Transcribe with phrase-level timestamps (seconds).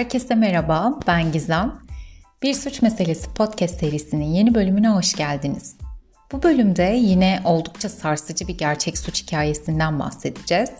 [0.00, 1.74] Herkese merhaba, ben Gizem.
[2.42, 5.76] Bir Suç Meselesi podcast serisinin yeni bölümüne hoş geldiniz.
[6.32, 10.70] Bu bölümde yine oldukça sarsıcı bir gerçek suç hikayesinden bahsedeceğiz.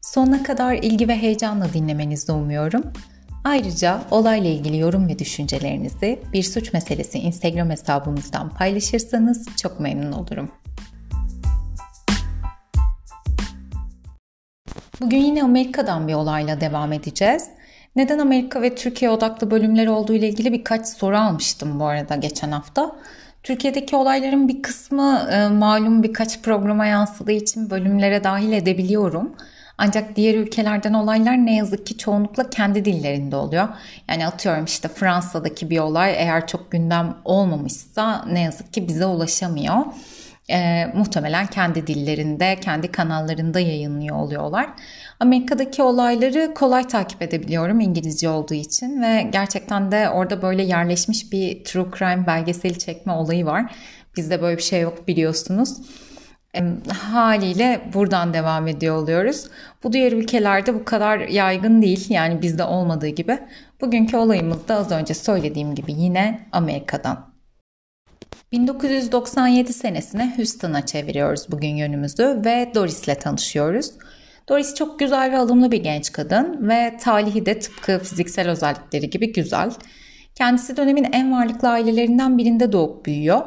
[0.00, 2.84] Sonuna kadar ilgi ve heyecanla dinlemenizi umuyorum.
[3.44, 10.50] Ayrıca olayla ilgili yorum ve düşüncelerinizi Bir Suç Meselesi Instagram hesabımızdan paylaşırsanız çok memnun olurum.
[15.00, 17.57] Bugün yine Amerika'dan bir olayla devam edeceğiz.
[17.96, 22.50] Neden Amerika ve Türkiye odaklı bölümler olduğu ile ilgili birkaç soru almıştım bu arada geçen
[22.50, 22.96] hafta.
[23.42, 29.36] Türkiye'deki olayların bir kısmı e, malum birkaç programa yansıdığı için bölümlere dahil edebiliyorum.
[29.78, 33.68] Ancak diğer ülkelerden olaylar ne yazık ki çoğunlukla kendi dillerinde oluyor.
[34.08, 39.76] Yani atıyorum işte Fransa'daki bir olay eğer çok gündem olmamışsa ne yazık ki bize ulaşamıyor
[40.50, 44.68] e, muhtemelen kendi dillerinde, kendi kanallarında yayınlıyor oluyorlar.
[45.20, 51.64] Amerika'daki olayları kolay takip edebiliyorum İngilizce olduğu için ve gerçekten de orada böyle yerleşmiş bir
[51.64, 53.74] true crime belgeseli çekme olayı var.
[54.16, 55.76] Bizde böyle bir şey yok biliyorsunuz.
[56.56, 56.60] E,
[56.92, 59.44] haliyle buradan devam ediyor oluyoruz.
[59.84, 63.38] Bu diğer ülkelerde bu kadar yaygın değil yani bizde olmadığı gibi.
[63.80, 67.37] Bugünkü olayımız da az önce söylediğim gibi yine Amerika'dan.
[68.52, 73.90] 1997 senesine Houston'a çeviriyoruz bugün yönümüzü ve Doris'le tanışıyoruz.
[74.48, 79.32] Doris çok güzel ve alımlı bir genç kadın ve talihi de tıpkı fiziksel özellikleri gibi
[79.32, 79.72] güzel.
[80.34, 83.42] Kendisi dönemin en varlıklı ailelerinden birinde doğup büyüyor.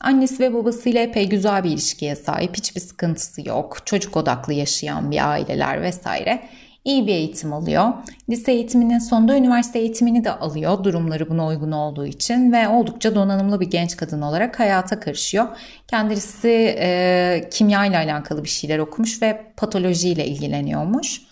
[0.00, 5.30] Annesi ve babasıyla epey güzel bir ilişkiye sahip, hiçbir sıkıntısı yok, çocuk odaklı yaşayan bir
[5.30, 6.42] aileler vesaire
[6.84, 7.92] iyi bir eğitim alıyor.
[8.30, 13.60] Lise eğitiminin sonunda üniversite eğitimini de alıyor durumları buna uygun olduğu için ve oldukça donanımlı
[13.60, 15.46] bir genç kadın olarak hayata karışıyor.
[15.88, 21.22] Kendisi e, kimya ile alakalı bir şeyler okumuş ve patolojiyle ilgileniyormuş.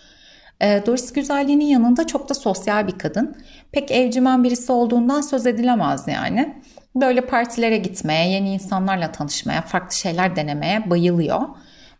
[0.60, 3.36] E, Doris güzelliğinin yanında çok da sosyal bir kadın.
[3.72, 6.54] Pek evcimen birisi olduğundan söz edilemez yani.
[6.94, 11.40] Böyle partilere gitmeye, yeni insanlarla tanışmaya, farklı şeyler denemeye bayılıyor.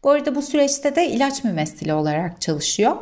[0.04, 2.96] Bu arada bu süreçte de ilaç mümessili olarak çalışıyor.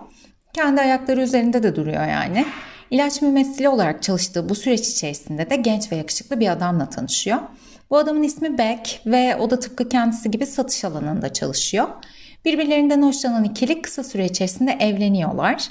[0.59, 2.47] Kendi ayakları üzerinde de duruyor yani.
[2.91, 7.39] İlaç mümessili olarak çalıştığı bu süreç içerisinde de genç ve yakışıklı bir adamla tanışıyor.
[7.91, 11.89] Bu adamın ismi Beck ve o da tıpkı kendisi gibi satış alanında çalışıyor.
[12.45, 15.69] Birbirlerinden hoşlanan ikili kısa süre içerisinde evleniyorlar.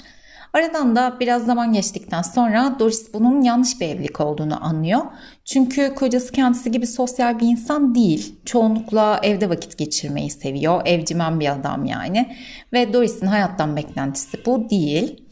[0.52, 5.00] Aradan da biraz zaman geçtikten sonra Doris bunun yanlış bir evlilik olduğunu anlıyor.
[5.44, 8.34] Çünkü kocası kendisi gibi sosyal bir insan değil.
[8.44, 10.82] Çoğunlukla evde vakit geçirmeyi seviyor.
[10.84, 12.36] Evcimen bir adam yani.
[12.72, 15.24] Ve Doris'in hayattan beklentisi bu değil.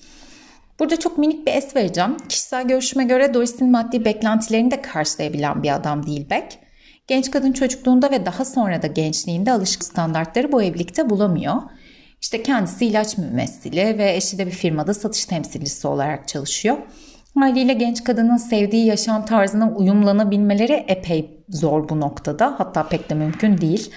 [0.78, 2.16] Burada çok minik bir es vereceğim.
[2.28, 6.59] Kişisel görüşüme göre Doris'in maddi beklentilerini de karşılayabilen bir adam değil Beck.
[7.06, 11.55] Genç kadın çocukluğunda ve daha sonra da gençliğinde alışık standartları bu evlilikte bulamıyor.
[12.21, 16.77] İşte kendisi ilaç mümessili ve eşi de bir firmada satış temsilcisi olarak çalışıyor.
[17.34, 22.55] Haliyle genç kadının sevdiği yaşam tarzına uyumlanabilmeleri epey zor bu noktada.
[22.59, 23.91] Hatta pek de mümkün değil.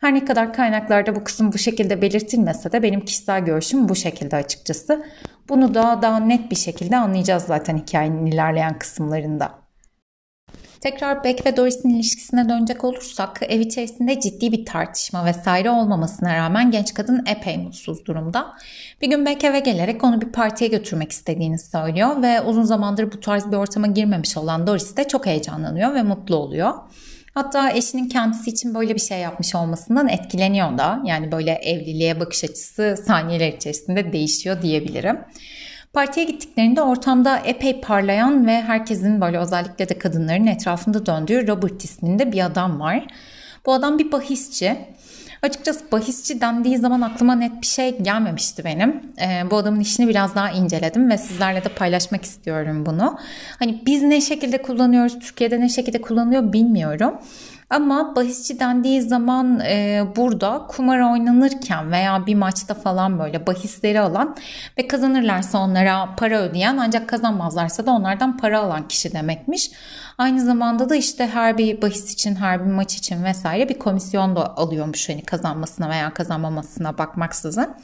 [0.00, 4.36] Her ne kadar kaynaklarda bu kısım bu şekilde belirtilmese de benim kişisel görüşüm bu şekilde
[4.36, 5.04] açıkçası.
[5.48, 9.67] Bunu da daha net bir şekilde anlayacağız zaten hikayenin ilerleyen kısımlarında.
[10.80, 16.70] Tekrar Beck ve Doris'in ilişkisine dönecek olursak ev içerisinde ciddi bir tartışma vesaire olmamasına rağmen
[16.70, 18.46] genç kadın epey mutsuz durumda.
[19.02, 23.20] Bir gün Beck eve gelerek onu bir partiye götürmek istediğini söylüyor ve uzun zamandır bu
[23.20, 26.72] tarz bir ortama girmemiş olan Doris de çok heyecanlanıyor ve mutlu oluyor.
[27.34, 31.02] Hatta eşinin kendisi için böyle bir şey yapmış olmasından etkileniyor da.
[31.04, 35.18] Yani böyle evliliğe bakış açısı saniyeler içerisinde değişiyor diyebilirim.
[35.92, 42.32] Partiye gittiklerinde ortamda epey parlayan ve herkesin böyle özellikle de kadınların etrafında döndüğü Robert isminde
[42.32, 43.06] bir adam var.
[43.66, 44.76] Bu adam bir bahisçi.
[45.42, 49.02] Açıkçası bahisçi dendiği zaman aklıma net bir şey gelmemişti benim.
[49.20, 53.18] Ee, bu adamın işini biraz daha inceledim ve sizlerle de paylaşmak istiyorum bunu.
[53.58, 57.14] Hani biz ne şekilde kullanıyoruz, Türkiye'de ne şekilde kullanılıyor bilmiyorum.
[57.70, 64.36] Ama bahisçi dendiği zaman e, burada kumar oynanırken veya bir maçta falan böyle bahisleri alan
[64.78, 69.70] ve kazanırlarsa onlara para ödeyen ancak kazanmazlarsa da onlardan para alan kişi demekmiş.
[70.18, 74.36] Aynı zamanda da işte her bir bahis için, her bir maç için vesaire bir komisyon
[74.36, 77.74] da alıyormuş hani kazanmasına veya kazanmamasına bakmaksızın.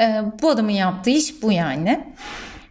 [0.00, 2.04] E, bu adamın yaptığı iş bu yani.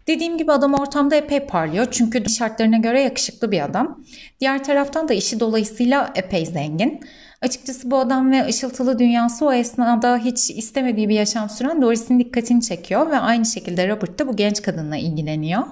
[0.07, 4.03] Dediğim gibi adam ortamda epey parlıyor çünkü şartlarına göre yakışıklı bir adam.
[4.39, 6.99] Diğer taraftan da işi dolayısıyla epey zengin.
[7.41, 12.61] Açıkçası bu adam ve ışıltılı dünyası o esnada hiç istemediği bir yaşam süren Doris'in dikkatini
[12.61, 15.63] çekiyor ve aynı şekilde Robert da bu genç kadınla ilgileniyor.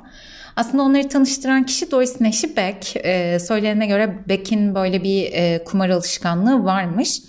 [0.55, 2.95] Aslında onları tanıştıran kişi Doris'in eşi Beck.
[2.95, 7.21] Ee, söylenene göre Beck'in böyle bir e, kumar alışkanlığı varmış.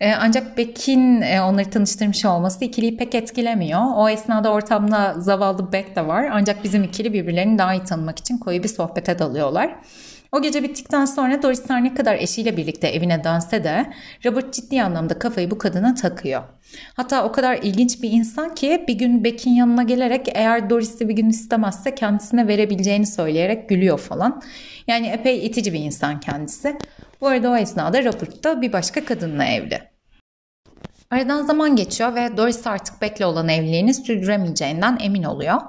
[0.00, 3.80] E, ancak Beck'in e, onları tanıştırmış olması ikiliyi pek etkilemiyor.
[3.94, 6.28] O esnada ortamda zavallı Beck de var.
[6.32, 9.74] Ancak bizim ikili birbirlerini daha iyi tanımak için koyu bir sohbete dalıyorlar.
[10.32, 13.92] O gece bittikten sonra Doris her ne kadar eşiyle birlikte evine dönse de
[14.26, 16.42] Robert ciddi anlamda kafayı bu kadına takıyor.
[16.94, 21.14] Hatta o kadar ilginç bir insan ki bir gün Beck'in yanına gelerek eğer Doris'i bir
[21.14, 24.42] gün istemezse kendisine verebileceğini söyleyerek gülüyor falan.
[24.86, 26.76] Yani epey itici bir insan kendisi.
[27.20, 29.80] Bu arada o esnada Robert da bir başka kadınla evli.
[31.10, 35.60] Aradan zaman geçiyor ve Doris artık Beck'le olan evliliğini sürdüremeyeceğinden emin oluyor.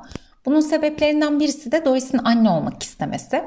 [0.45, 3.43] Bunun sebeplerinden birisi de Doris'in anne olmak istemesi.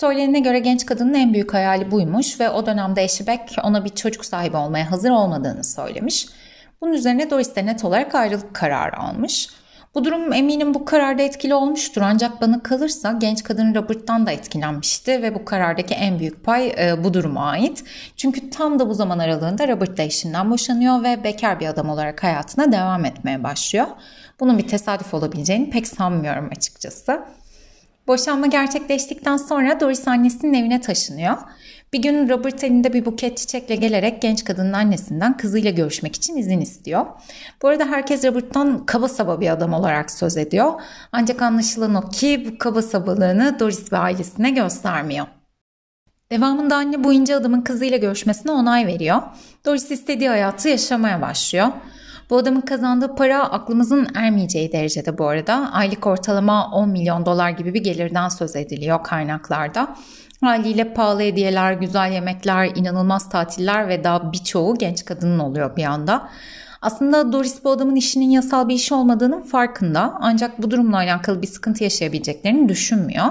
[0.00, 3.88] Söylenene göre genç kadının en büyük hayali buymuş ve o dönemde eşi Beck ona bir
[3.88, 6.26] çocuk sahibi olmaya hazır olmadığını söylemiş.
[6.80, 9.48] Bunun üzerine Doris de net olarak ayrılık kararı almış.
[9.94, 15.22] Bu durum eminim bu kararda etkili olmuştur ancak bana kalırsa genç kadın Robert'tan da etkilenmişti
[15.22, 17.84] ve bu karardaki en büyük pay e, bu duruma ait.
[18.16, 22.22] Çünkü tam da bu zaman aralığında Robert da eşinden boşanıyor ve bekar bir adam olarak
[22.22, 23.86] hayatına devam etmeye başlıyor.
[24.40, 27.20] Bunun bir tesadüf olabileceğini pek sanmıyorum açıkçası.
[28.06, 31.36] Boşanma gerçekleştikten sonra Doris annesinin evine taşınıyor.
[31.92, 36.60] Bir gün Robert elinde bir buket çiçekle gelerek genç kadının annesinden kızıyla görüşmek için izin
[36.60, 37.06] istiyor.
[37.62, 40.72] Bu arada herkes Robert'tan kaba saba bir adam olarak söz ediyor.
[41.12, 45.26] Ancak anlaşılan o ki bu kaba sabalığını Doris ve ailesine göstermiyor.
[46.30, 49.22] Devamında anne bu ince adamın kızıyla görüşmesine onay veriyor.
[49.66, 51.68] Doris istediği hayatı yaşamaya başlıyor.
[52.30, 55.70] Bu adamın kazandığı para aklımızın ermeyeceği derecede bu arada.
[55.72, 59.96] Aylık ortalama 10 milyon dolar gibi bir gelirden söz ediliyor kaynaklarda.
[60.40, 66.28] Haliyle pahalı hediyeler, güzel yemekler, inanılmaz tatiller ve daha birçoğu genç kadının oluyor bir anda.
[66.82, 71.46] Aslında Doris bu adamın işinin yasal bir iş olmadığının farkında ancak bu durumla alakalı bir
[71.46, 73.26] sıkıntı yaşayabileceklerini düşünmüyor.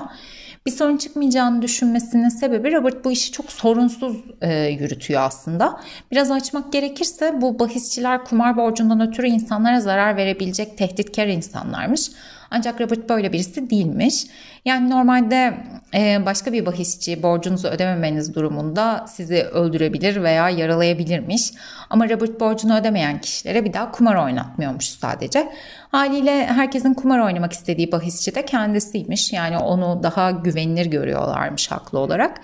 [0.66, 5.80] Bir sorun çıkmayacağını düşünmesinin sebebi Robert bu işi çok sorunsuz e, yürütüyor aslında.
[6.12, 12.12] Biraz açmak gerekirse bu bahisçiler kumar borcundan ötürü insanlara zarar verebilecek tehditkar insanlarmış.
[12.56, 14.26] Ancak Robert böyle birisi değilmiş.
[14.66, 15.58] Yani normalde
[15.94, 21.52] e, başka bir bahisçi borcunuzu ödememeniz durumunda sizi öldürebilir veya yaralayabilirmiş.
[21.90, 25.50] Ama Robert borcunu ödemeyen kişilere bir daha kumar oynatmıyormuş sadece.
[25.92, 29.34] Haliyle herkesin kumar oynamak istediği bahisçi de kendisiymiş.
[29.34, 32.42] Yani onu daha güvenilir görüyorlarmış haklı olarak.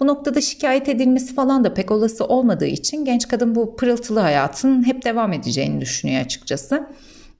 [0.00, 4.86] Bu noktada şikayet edilmesi falan da pek olası olmadığı için genç kadın bu pırıltılı hayatın
[4.86, 6.86] hep devam edeceğini düşünüyor açıkçası.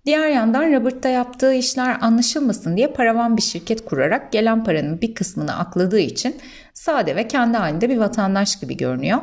[0.06, 5.58] Diğer yandan Robert'ta yaptığı işler anlaşılmasın diye paravan bir şirket kurarak gelen paranın bir kısmını
[5.58, 6.37] akladığı için
[6.75, 9.19] sade ve kendi halinde bir vatandaş gibi görünüyor.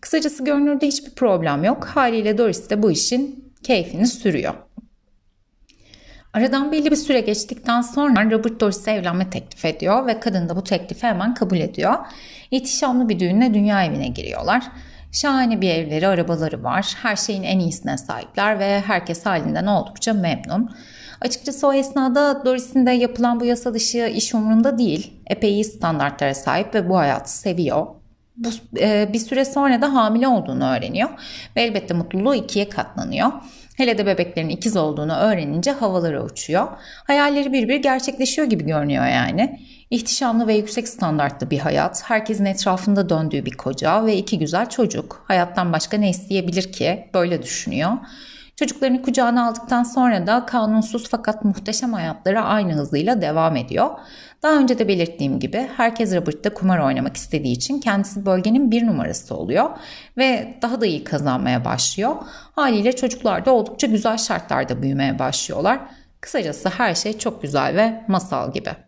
[0.00, 1.84] Kısacası görünürde hiçbir problem yok.
[1.84, 4.54] Haliyle Doris de bu işin keyfini sürüyor.
[6.32, 10.64] Aradan belli bir süre geçtikten sonra Robert Doris'e evlenme teklif ediyor ve kadın da bu
[10.64, 11.94] teklifi hemen kabul ediyor.
[12.50, 14.62] İhtişamlı bir düğünle dünya evine giriyorlar.
[15.12, 16.94] Şahane bir evleri, arabaları var.
[17.02, 20.70] Her şeyin en iyisine sahipler ve herkes halinden oldukça memnun.
[21.20, 25.12] Açıkçası o esnada Doris'in de yapılan bu yasa dışı iş umurunda değil.
[25.26, 27.86] Epey iyi standartlara sahip ve bu hayatı seviyor.
[28.36, 28.48] Bu,
[28.80, 31.08] e, bir süre sonra da hamile olduğunu öğreniyor
[31.56, 33.32] ve elbette mutluluğu ikiye katlanıyor.
[33.76, 36.68] Hele de bebeklerin ikiz olduğunu öğrenince havalara uçuyor.
[37.06, 39.60] Hayalleri bir bir gerçekleşiyor gibi görünüyor yani.
[39.90, 45.24] İhtişamlı ve yüksek standartlı bir hayat, herkesin etrafında döndüğü bir koca ve iki güzel çocuk.
[45.28, 47.10] Hayattan başka ne isteyebilir ki?
[47.14, 47.92] Böyle düşünüyor.
[48.56, 53.90] Çocuklarını kucağına aldıktan sonra da kanunsuz fakat muhteşem hayatları aynı hızıyla devam ediyor.
[54.42, 59.36] Daha önce de belirttiğim gibi herkes Robert'ta kumar oynamak istediği için kendisi bölgenin bir numarası
[59.36, 59.70] oluyor
[60.16, 62.16] ve daha da iyi kazanmaya başlıyor.
[62.54, 65.80] Haliyle çocuklar da oldukça güzel şartlarda büyümeye başlıyorlar.
[66.20, 68.87] Kısacası her şey çok güzel ve masal gibi.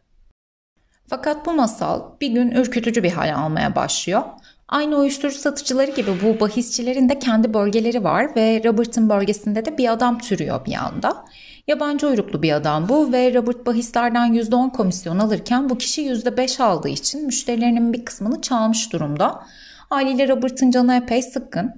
[1.10, 4.22] Fakat bu masal bir gün ürkütücü bir hale almaya başlıyor.
[4.68, 9.92] Aynı uyuşturucu satıcıları gibi bu bahisçilerin de kendi bölgeleri var ve Robert'ın bölgesinde de bir
[9.92, 11.24] adam türüyor bir anda.
[11.68, 16.88] Yabancı uyruklu bir adam bu ve Robert bahislerden %10 komisyon alırken bu kişi %5 aldığı
[16.88, 19.42] için müşterilerinin bir kısmını çalmış durumda.
[19.88, 21.74] Haliyle Robert'ın canı epey sıkkın.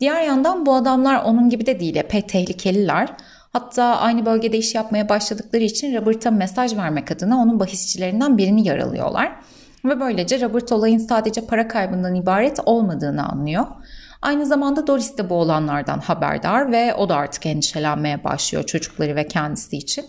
[0.00, 3.08] Diğer yandan bu adamlar onun gibi de değil epey tehlikeliler.
[3.56, 9.32] Hatta aynı bölgede iş yapmaya başladıkları için Robert'a mesaj vermek adına onun bahisçilerinden birini yaralıyorlar.
[9.84, 13.66] Ve böylece Robert olayın sadece para kaybından ibaret olmadığını anlıyor.
[14.22, 19.28] Aynı zamanda Doris de bu olanlardan haberdar ve o da artık endişelenmeye başlıyor çocukları ve
[19.28, 20.04] kendisi için.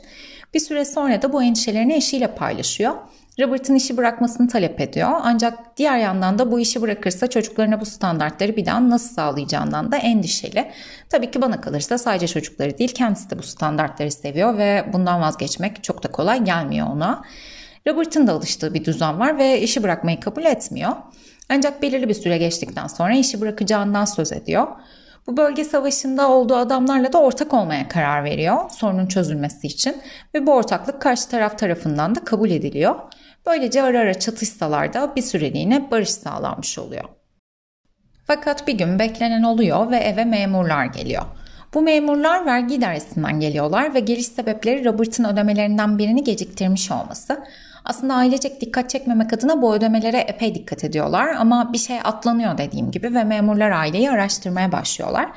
[0.54, 2.94] Bir süre sonra da bu endişelerini eşiyle paylaşıyor.
[3.39, 5.10] Robert'ın işi bırakmasını talep ediyor.
[5.24, 9.98] Ancak diğer yandan da bu işi bırakırsa çocuklarına bu standartları bir daha nasıl sağlayacağından da
[9.98, 10.72] endişeli.
[11.10, 15.84] Tabii ki bana kalırsa sadece çocukları değil kendisi de bu standartları seviyor ve bundan vazgeçmek
[15.84, 17.24] çok da kolay gelmiyor ona.
[17.88, 20.91] Robert'ın da alıştığı bir düzen var ve işi bırakmayı kabul etmiyor.
[21.50, 24.67] Ancak belirli bir süre geçtikten sonra işi bırakacağından söz ediyor.
[25.27, 29.98] Bu bölge savaşında olduğu adamlarla da ortak olmaya karar veriyor sorunun çözülmesi için
[30.34, 32.96] ve bu ortaklık karşı taraf tarafından da kabul ediliyor.
[33.46, 37.03] Böylece ara ara çatışsalar da bir süreliğine barış sağlanmış oluyor.
[38.27, 41.24] Fakat bir gün beklenen oluyor ve eve memurlar geliyor.
[41.74, 47.43] Bu memurlar vergi idaresinden geliyorlar ve geliş sebepleri Robert'ın ödemelerinden birini geciktirmiş olması.
[47.88, 52.91] Aslında ailecek dikkat çekmemek adına bu ödemelere epey dikkat ediyorlar ama bir şey atlanıyor dediğim
[52.91, 55.29] gibi ve memurlar aileyi araştırmaya başlıyorlar.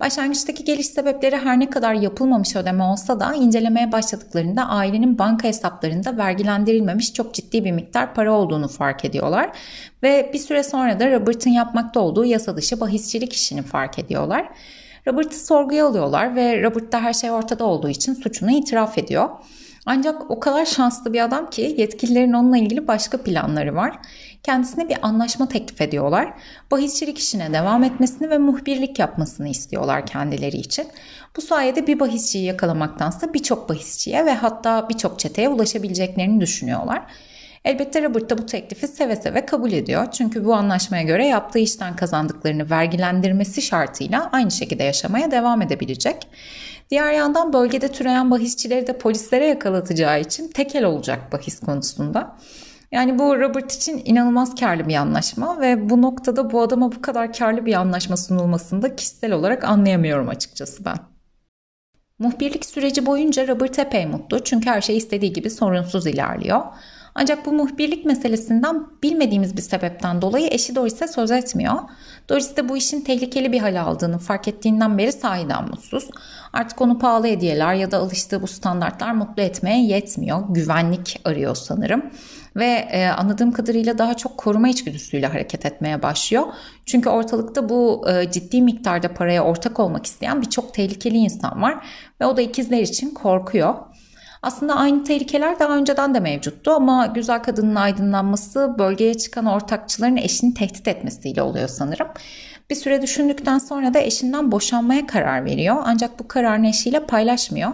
[0.00, 6.16] Başlangıçtaki geliş sebepleri her ne kadar yapılmamış ödeme olsa da incelemeye başladıklarında ailenin banka hesaplarında
[6.16, 9.50] vergilendirilmemiş çok ciddi bir miktar para olduğunu fark ediyorlar.
[10.02, 14.48] Ve bir süre sonra da Robert'ın yapmakta olduğu yasa dışı bahisçilik işini fark ediyorlar.
[15.06, 19.28] Robert'ı sorguya alıyorlar ve Robert da her şey ortada olduğu için suçunu itiraf ediyor.
[19.86, 23.98] Ancak o kadar şanslı bir adam ki yetkililerin onunla ilgili başka planları var.
[24.42, 26.34] Kendisine bir anlaşma teklif ediyorlar.
[26.70, 30.86] Bahisçilik işine devam etmesini ve muhbirlik yapmasını istiyorlar kendileri için.
[31.36, 37.02] Bu sayede bir bahisçiyi yakalamaktansa birçok bahisçiye ve hatta birçok çeteye ulaşabileceklerini düşünüyorlar.
[37.64, 40.06] Elbette Robert da bu teklifi seve seve kabul ediyor.
[40.12, 46.28] Çünkü bu anlaşmaya göre yaptığı işten kazandıklarını vergilendirmesi şartıyla aynı şekilde yaşamaya devam edebilecek.
[46.94, 52.36] Diğer yandan bölgede türeyen bahisçileri de polislere yakalatacağı için tekel olacak bahis konusunda.
[52.92, 57.32] Yani bu Robert için inanılmaz karlı bir anlaşma ve bu noktada bu adama bu kadar
[57.32, 60.96] karlı bir anlaşma sunulmasını da kişisel olarak anlayamıyorum açıkçası ben.
[62.18, 66.62] Muhbirlik süreci boyunca Robert epey mutlu çünkü her şey istediği gibi sorunsuz ilerliyor.
[67.14, 71.74] Ancak bu muhbirlik meselesinden bilmediğimiz bir sebepten dolayı eşi Doris'e söz etmiyor.
[72.28, 76.10] Doris de bu işin tehlikeli bir hal aldığını fark ettiğinden beri sahiden mutsuz.
[76.52, 80.44] Artık onu pahalı hediyeler ya da alıştığı bu standartlar mutlu etmeye yetmiyor.
[80.48, 82.10] Güvenlik arıyor sanırım.
[82.56, 86.44] Ve e, anladığım kadarıyla daha çok koruma içgüdüsüyle hareket etmeye başlıyor.
[86.86, 91.86] Çünkü ortalıkta bu e, ciddi miktarda paraya ortak olmak isteyen birçok tehlikeli insan var.
[92.20, 93.74] Ve o da ikizler için korkuyor.
[94.44, 100.54] Aslında aynı tehlikeler daha önceden de mevcuttu ama güzel kadının aydınlanması bölgeye çıkan ortakçıların eşini
[100.54, 102.08] tehdit etmesiyle oluyor sanırım.
[102.70, 107.70] Bir süre düşündükten sonra da eşinden boşanmaya karar veriyor ancak bu kararını eşiyle paylaşmıyor.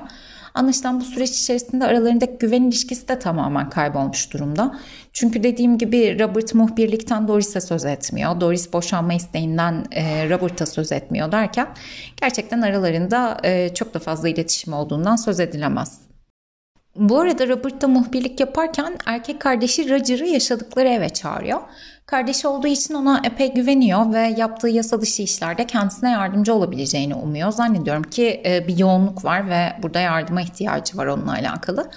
[0.54, 4.78] Anlaşılan bu süreç içerisinde aralarındaki güven ilişkisi de tamamen kaybolmuş durumda.
[5.12, 8.40] Çünkü dediğim gibi Robert muhbirlikten Doris'e söz etmiyor.
[8.40, 11.68] Doris boşanma isteğinden e, Robert'a söz etmiyor derken
[12.20, 16.09] gerçekten aralarında e, çok da fazla iletişim olduğundan söz edilemez.
[16.96, 21.60] Bu arada Robert da muhbirlik yaparken erkek kardeşi Roger'ı yaşadıkları eve çağırıyor.
[22.06, 27.52] Kardeşi olduğu için ona epey güveniyor ve yaptığı yasa dışı işlerde kendisine yardımcı olabileceğini umuyor.
[27.52, 31.90] Zannediyorum ki e, bir yoğunluk var ve burada yardıma ihtiyacı var onunla alakalı.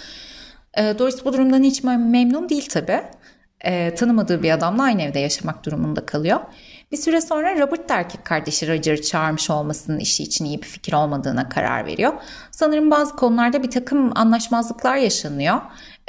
[0.73, 3.01] E, Doris bu durumdan hiç memnun değil tabii.
[3.61, 6.39] E, tanımadığı bir adamla aynı evde yaşamak durumunda kalıyor.
[6.93, 10.93] Bir süre sonra Robert da erkek kardeşi Roger'ı çağırmış olmasının işi için iyi bir fikir
[10.93, 12.13] olmadığına karar veriyor.
[12.51, 15.61] Sanırım bazı konularda bir takım anlaşmazlıklar yaşanıyor.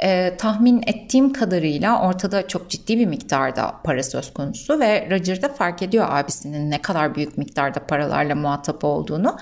[0.03, 5.49] Ee, tahmin ettiğim kadarıyla ortada çok ciddi bir miktarda para söz konusu ve Roger da
[5.49, 9.37] fark ediyor abisinin ne kadar büyük miktarda paralarla muhatap olduğunu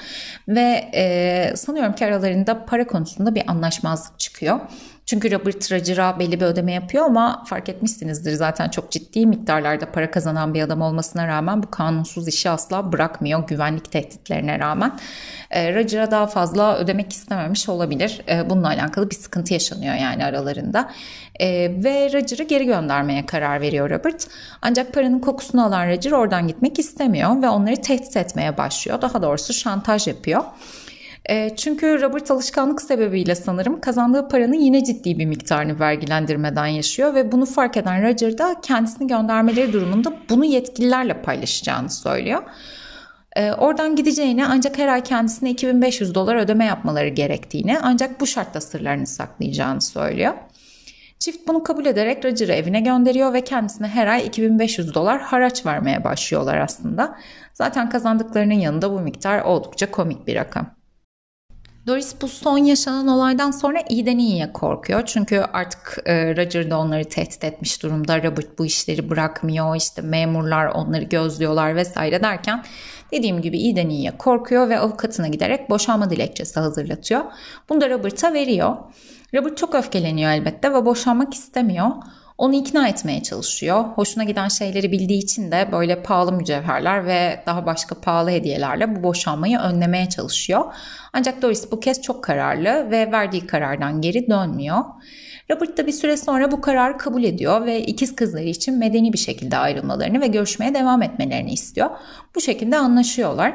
[0.47, 4.59] ve e, sanıyorum ki aralarında para konusunda bir anlaşmazlık çıkıyor.
[5.05, 10.11] Çünkü Robert Roger'a belli bir ödeme yapıyor ama fark etmişsinizdir zaten çok ciddi miktarlarda para
[10.11, 14.99] kazanan bir adam olmasına rağmen bu kanunsuz işi asla bırakmıyor güvenlik tehditlerine rağmen.
[15.51, 18.21] E, Roger'a daha fazla ödemek istememiş olabilir.
[18.29, 20.91] E, bununla alakalı bir sıkıntı yaşanıyor yani aralarında.
[21.39, 21.47] E,
[21.83, 24.27] ve Roger'ı geri göndermeye karar veriyor Robert.
[24.61, 29.01] Ancak paranın kokusunu alan Roger oradan gitmek istemiyor ve onları tehdit etmeye başlıyor.
[29.01, 30.43] Daha doğrusu şantaj yapıyor.
[31.29, 37.31] E, çünkü Robert alışkanlık sebebiyle sanırım kazandığı paranın yine ciddi bir miktarını vergilendirmeden yaşıyor ve
[37.31, 42.43] bunu fark eden Roger da kendisini göndermeleri durumunda bunu yetkililerle paylaşacağını söylüyor.
[43.35, 48.61] E, oradan gideceğini ancak her ay kendisine 2500 dolar ödeme yapmaları gerektiğini ancak bu şartta
[48.61, 50.33] sırlarını saklayacağını söylüyor.
[51.19, 56.03] Çift bunu kabul ederek Roger'ı evine gönderiyor ve kendisine her ay 2500 dolar haraç vermeye
[56.03, 57.17] başlıyorlar aslında.
[57.53, 60.82] Zaten kazandıklarının yanında bu miktar oldukça komik bir rakam.
[61.87, 65.05] Doris bu son yaşanan olaydan sonra iyiden iyiye korkuyor.
[65.05, 68.23] Çünkü artık e, Roger da onları tehdit etmiş durumda.
[68.23, 69.75] Robert bu işleri bırakmıyor.
[69.75, 72.63] İşte memurlar onları gözlüyorlar vesaire derken
[73.11, 77.21] dediğim gibi iyiden iyiye korkuyor ve avukatına giderek boşanma dilekçesi hazırlatıyor.
[77.69, 78.75] Bunu da Robert'a veriyor.
[79.33, 81.87] Robert çok öfkeleniyor elbette ve boşanmak istemiyor.
[82.37, 83.83] Onu ikna etmeye çalışıyor.
[83.83, 89.03] Hoşuna giden şeyleri bildiği için de böyle pahalı mücevherler ve daha başka pahalı hediyelerle bu
[89.03, 90.73] boşanmayı önlemeye çalışıyor.
[91.13, 94.83] Ancak Doris bu kez çok kararlı ve verdiği karardan geri dönmüyor.
[95.51, 99.17] Robert da bir süre sonra bu kararı kabul ediyor ve ikiz kızları için medeni bir
[99.17, 101.89] şekilde ayrılmalarını ve görüşmeye devam etmelerini istiyor.
[102.35, 103.53] Bu şekilde anlaşıyorlar.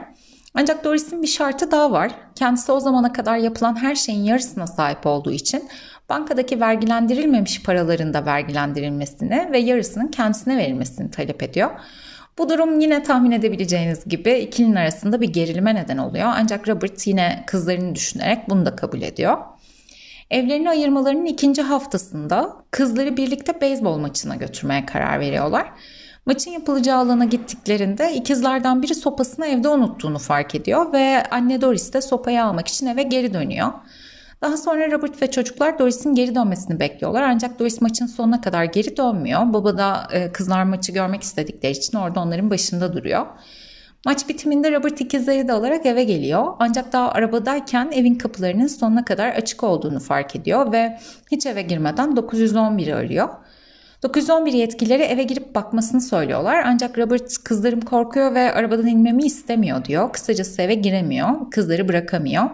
[0.54, 2.12] Ancak Doris'in bir şartı daha var.
[2.34, 5.68] Kendisi o zamana kadar yapılan her şeyin yarısına sahip olduğu için
[6.08, 11.70] bankadaki vergilendirilmemiş paraların da vergilendirilmesini ve yarısının kendisine verilmesini talep ediyor.
[12.38, 16.28] Bu durum yine tahmin edebileceğiniz gibi ikilinin arasında bir gerilime neden oluyor.
[16.34, 19.38] Ancak Robert yine kızlarını düşünerek bunu da kabul ediyor.
[20.30, 25.72] Evlerini ayırmalarının ikinci haftasında kızları birlikte beyzbol maçına götürmeye karar veriyorlar.
[26.26, 32.00] Maçın yapılacağı alana gittiklerinde ikizlerden biri sopasını evde unuttuğunu fark ediyor ve anne Doris de
[32.00, 33.72] sopayı almak için eve geri dönüyor.
[34.42, 38.96] Daha sonra Robert ve çocuklar Doris'in geri dönmesini bekliyorlar ancak Doris maçın sonuna kadar geri
[38.96, 39.52] dönmüyor.
[39.52, 43.26] Baba da e, kızlar maçı görmek istedikleri için orada onların başında duruyor.
[44.06, 46.54] Maç bitiminde Robert ikizleri de alarak eve geliyor.
[46.58, 50.98] Ancak daha arabadayken evin kapılarının sonuna kadar açık olduğunu fark ediyor ve
[51.30, 53.28] hiç eve girmeden 911'i arıyor.
[54.02, 56.62] 911 yetkilileri eve girip bakmasını söylüyorlar.
[56.66, 60.12] Ancak Robert kızlarım korkuyor ve arabadan inmemi istemiyor diyor.
[60.12, 61.50] Kısacası eve giremiyor.
[61.50, 62.50] Kızları bırakamıyor.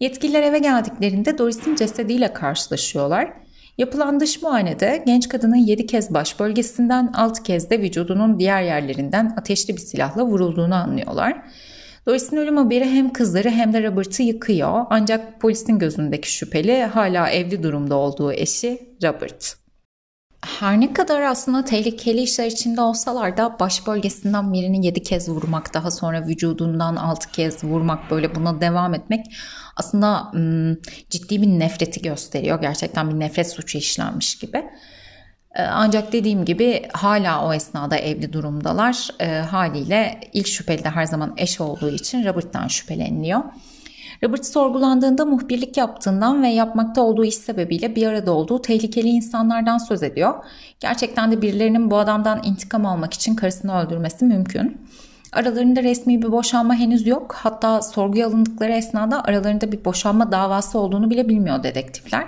[0.00, 3.32] Yetkililer eve geldiklerinde Doris'in cesediyle karşılaşıyorlar.
[3.78, 9.34] Yapılan dış muayenede genç kadının 7 kez baş bölgesinden 6 kez de vücudunun diğer yerlerinden
[9.36, 11.42] ateşli bir silahla vurulduğunu anlıyorlar.
[12.06, 14.86] Doris'in ölüm haberi hem kızları hem de Robert'ı yıkıyor.
[14.90, 19.59] Ancak polisin gözündeki şüpheli hala evli durumda olduğu eşi Robert
[20.42, 25.74] her ne kadar aslında tehlikeli işler içinde olsalar da baş bölgesinden birini 7 kez vurmak,
[25.74, 29.26] daha sonra vücudundan 6 kez vurmak böyle buna devam etmek
[29.76, 30.32] aslında
[31.10, 32.60] ciddi bir nefreti gösteriyor.
[32.60, 34.64] Gerçekten bir nefret suçu işlenmiş gibi.
[35.56, 39.08] Ancak dediğim gibi hala o esnada evli durumdalar.
[39.50, 43.40] Haliyle ilk şüpheli de her zaman eş olduğu için Robert'tan şüpheleniliyor.
[44.24, 50.02] Robert sorgulandığında muhbirlik yaptığından ve yapmakta olduğu iş sebebiyle bir arada olduğu tehlikeli insanlardan söz
[50.02, 50.34] ediyor.
[50.80, 54.80] Gerçekten de birilerinin bu adamdan intikam almak için karısını öldürmesi mümkün.
[55.32, 57.34] Aralarında resmi bir boşanma henüz yok.
[57.38, 62.26] Hatta sorguya alındıkları esnada aralarında bir boşanma davası olduğunu bile bilmiyor dedektifler.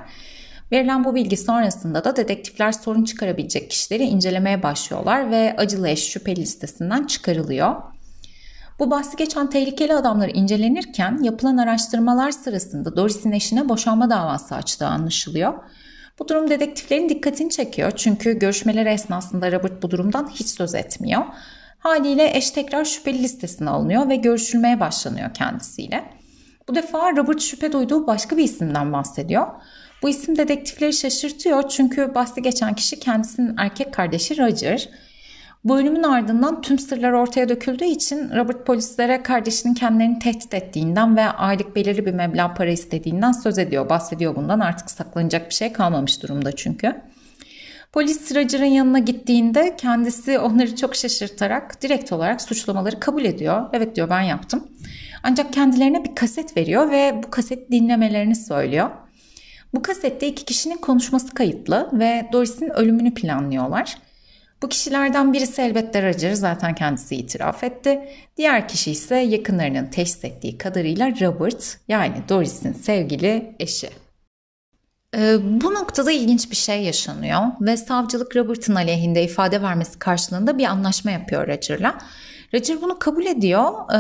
[0.73, 6.41] Verilen bu bilgi sonrasında da dedektifler sorun çıkarabilecek kişileri incelemeye başlıyorlar ve acılı eş şüpheli
[6.41, 7.92] listesinden çıkarılıyor.
[8.79, 15.55] Bu bahsi geçen tehlikeli adamlar incelenirken yapılan araştırmalar sırasında Doris'in eşine boşanma davası açtığı anlaşılıyor.
[16.19, 21.23] Bu durum dedektiflerin dikkatini çekiyor çünkü görüşmeleri esnasında Robert bu durumdan hiç söz etmiyor.
[21.79, 26.05] Haliyle eş tekrar şüpheli listesine alınıyor ve görüşülmeye başlanıyor kendisiyle.
[26.69, 29.47] Bu defa Robert şüphe duyduğu başka bir isimden bahsediyor.
[30.03, 34.89] Bu isim dedektifleri şaşırtıyor çünkü bahsi geçen kişi kendisinin erkek kardeşi Roger.
[35.65, 41.23] Bu ölümün ardından tüm sırlar ortaya döküldüğü için Robert polislere kardeşinin kendilerini tehdit ettiğinden ve
[41.23, 43.89] aylık belirli bir meblağ para istediğinden söz ediyor.
[43.89, 47.01] Bahsediyor bundan artık saklanacak bir şey kalmamış durumda çünkü.
[47.93, 53.69] Polis Roger'ın yanına gittiğinde kendisi onları çok şaşırtarak direkt olarak suçlamaları kabul ediyor.
[53.73, 54.69] Evet diyor ben yaptım.
[55.23, 58.91] Ancak kendilerine bir kaset veriyor ve bu kaset dinlemelerini söylüyor.
[59.75, 63.97] Bu kasette iki kişinin konuşması kayıtlı ve Doris'in ölümünü planlıyorlar.
[64.63, 68.09] Bu kişilerden birisi elbette Roger zaten kendisi itiraf etti.
[68.37, 73.91] Diğer kişi ise yakınlarının teşhis ettiği kadarıyla Robert yani Doris'in sevgili eşi.
[75.17, 80.65] Ee, bu noktada ilginç bir şey yaşanıyor ve savcılık Robert'ın aleyhinde ifade vermesi karşılığında bir
[80.65, 81.99] anlaşma yapıyor Roger'la.
[82.55, 83.73] Roger bunu kabul ediyor.
[83.93, 83.97] Ee,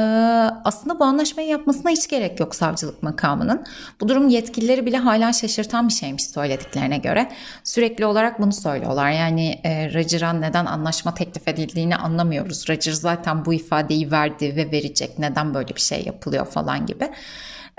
[0.64, 3.64] aslında bu anlaşmayı yapmasına hiç gerek yok savcılık makamının.
[4.00, 7.32] Bu durum yetkilileri bile hala şaşırtan bir şeymiş söylediklerine göre.
[7.64, 9.10] Sürekli olarak bunu söylüyorlar.
[9.10, 12.68] Yani e, Roger'a neden anlaşma teklif edildiğini anlamıyoruz.
[12.68, 15.18] Roger zaten bu ifadeyi verdi ve verecek.
[15.18, 17.10] Neden böyle bir şey yapılıyor falan gibi.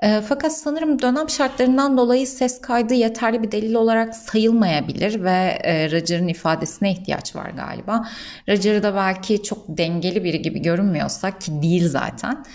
[0.03, 5.91] E, fakat sanırım dönem şartlarından dolayı ses kaydı yeterli bir delil olarak sayılmayabilir ve e,
[5.91, 8.07] Roger'ın ifadesine ihtiyaç var galiba.
[8.49, 12.45] Roger da belki çok dengeli biri gibi görünmüyorsa ki değil zaten.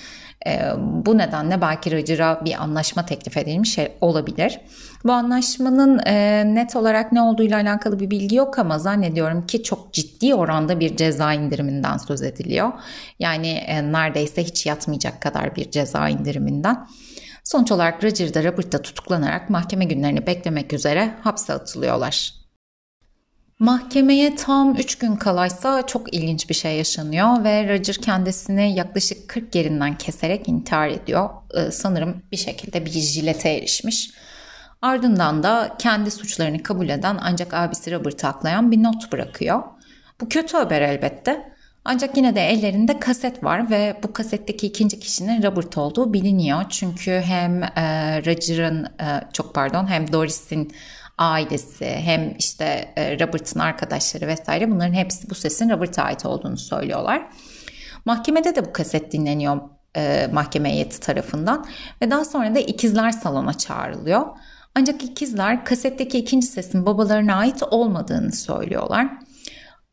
[0.47, 4.61] E, bu nedenle belki Roger'a bir anlaşma teklif edilmiş olabilir.
[5.05, 9.93] Bu anlaşmanın e, net olarak ne olduğuyla alakalı bir bilgi yok ama zannediyorum ki çok
[9.93, 12.73] ciddi oranda bir ceza indiriminden söz ediliyor.
[13.19, 16.87] Yani e, neredeyse hiç yatmayacak kadar bir ceza indiriminden.
[17.49, 22.35] Sonuç olarak Roger da Robert da tutuklanarak mahkeme günlerini beklemek üzere hapse atılıyorlar.
[23.59, 29.55] Mahkemeye tam 3 gün kalaysa çok ilginç bir şey yaşanıyor ve Roger kendisini yaklaşık 40
[29.55, 31.31] yerinden keserek intihar ediyor.
[31.55, 34.11] Ee, sanırım bir şekilde bir jilete erişmiş.
[34.83, 39.63] Ardından da kendi suçlarını kabul eden ancak abisi Robert'ı aklayan bir not bırakıyor.
[40.21, 41.58] Bu kötü haber elbette.
[41.91, 46.65] Ancak yine de ellerinde kaset var ve bu kasetteki ikinci kişinin Robert olduğu biliniyor.
[46.69, 47.69] Çünkü hem e,
[48.27, 50.73] Roger'ın e, çok pardon hem Doris'in
[51.19, 57.29] ailesi hem işte e, Robert'ın arkadaşları vesaire bunların hepsi bu sesin Robert'a ait olduğunu söylüyorlar.
[58.05, 59.61] Mahkemede de bu kaset dinleniyor
[59.97, 61.67] e, mahkeme heyeti tarafından
[62.03, 64.27] ve daha sonra da ikizler salona çağrılıyor.
[64.75, 69.28] Ancak ikizler kasetteki ikinci sesin babalarına ait olmadığını söylüyorlar.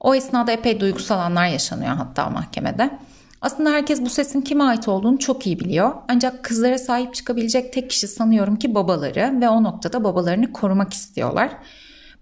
[0.06, 3.00] O esnada epey duygusal anlar yaşanıyor hatta mahkemede.
[3.41, 5.91] Aslında herkes bu sesin kime ait olduğunu çok iyi biliyor.
[6.08, 11.50] Ancak kızlara sahip çıkabilecek tek kişi sanıyorum ki babaları ve o noktada babalarını korumak istiyorlar.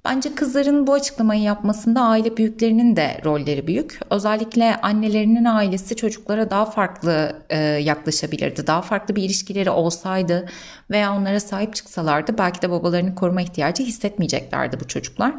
[0.06, 4.00] Bence kızların bu açıklamayı yapmasında aile büyüklerinin de rolleri büyük.
[4.10, 8.67] Özellikle annelerinin ailesi çocuklara daha farklı e, yaklaşabilirdi.
[8.67, 10.50] Daha farklı bir ilişkileri olsaydı
[10.91, 15.34] veya onlara sahip çıksalardı belki de babalarını koruma ihtiyacı hissetmeyeceklerdi bu çocuklar.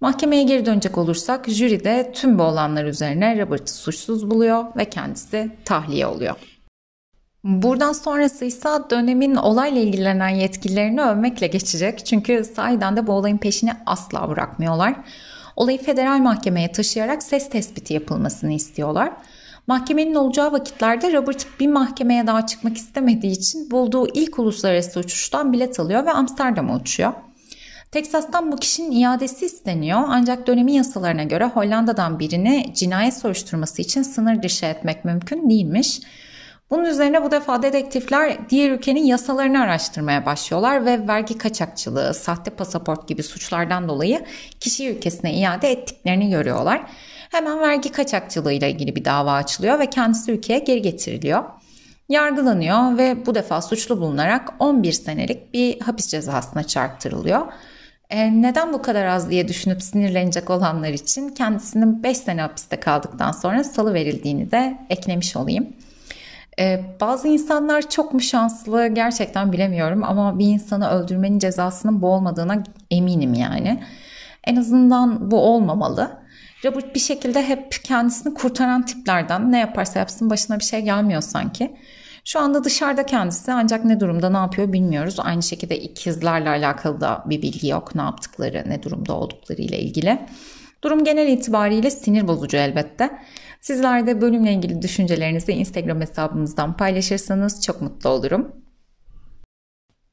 [0.00, 5.50] Mahkemeye geri dönecek olursak jüri de tüm bu olanlar üzerine Robert'ı suçsuz buluyor ve kendisi
[5.64, 6.34] tahliye oluyor.
[7.44, 12.06] Buradan sonrası ise dönemin olayla ilgilenen yetkililerini övmekle geçecek.
[12.06, 14.94] Çünkü sahiden de bu olayın peşini asla bırakmıyorlar.
[15.56, 19.12] Olayı federal mahkemeye taşıyarak ses tespiti yapılmasını istiyorlar.
[19.66, 25.80] Mahkemenin olacağı vakitlerde Robert bir mahkemeye daha çıkmak istemediği için bulduğu ilk uluslararası uçuştan bilet
[25.80, 27.12] alıyor ve Amsterdam'a uçuyor.
[27.92, 34.42] Teksas'tan bu kişinin iadesi isteniyor ancak dönemin yasalarına göre Hollanda'dan birini cinayet soruşturması için sınır
[34.42, 36.00] dışı etmek mümkün değilmiş.
[36.70, 43.08] Bunun üzerine bu defa dedektifler diğer ülkenin yasalarını araştırmaya başlıyorlar ve vergi kaçakçılığı, sahte pasaport
[43.08, 44.24] gibi suçlardan dolayı
[44.60, 46.82] kişi ülkesine iade ettiklerini görüyorlar.
[47.30, 51.44] Hemen vergi kaçakçılığı ile ilgili bir dava açılıyor ve kendisi ülkeye geri getiriliyor.
[52.08, 57.46] Yargılanıyor ve bu defa suçlu bulunarak 11 senelik bir hapis cezasına çarptırılıyor.
[58.10, 63.32] E, neden bu kadar az diye düşünüp sinirlenecek olanlar için kendisinin 5 sene hapiste kaldıktan
[63.32, 65.68] sonra salı verildiğini de eklemiş olayım.
[66.60, 72.62] Ee, bazı insanlar çok mu şanslı gerçekten bilemiyorum ama bir insanı öldürmenin cezasının bu olmadığına
[72.90, 73.82] eminim yani.
[74.44, 76.10] En azından bu olmamalı.
[76.64, 81.76] Robert bir şekilde hep kendisini kurtaran tiplerden ne yaparsa yapsın başına bir şey gelmiyor sanki.
[82.28, 85.16] Şu anda dışarıda kendisi ancak ne durumda ne yapıyor bilmiyoruz.
[85.20, 87.94] Aynı şekilde ikizlerle alakalı da bir bilgi yok.
[87.94, 90.18] Ne yaptıkları, ne durumda oldukları ile ilgili.
[90.84, 93.18] Durum genel itibariyle sinir bozucu elbette.
[93.60, 98.52] Sizler de bölümle ilgili düşüncelerinizi Instagram hesabımızdan paylaşırsanız çok mutlu olurum.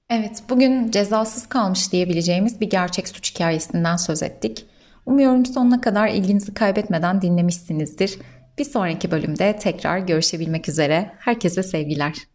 [0.09, 4.65] Evet, bugün cezasız kalmış diyebileceğimiz bir gerçek suç hikayesinden söz ettik.
[5.05, 8.19] Umuyorum sonuna kadar ilginizi kaybetmeden dinlemişsinizdir.
[8.57, 11.11] Bir sonraki bölümde tekrar görüşebilmek üzere.
[11.19, 12.34] Herkese sevgiler.